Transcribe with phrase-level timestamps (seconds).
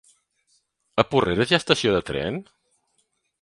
[1.03, 2.41] A Porreres hi ha estació de tren?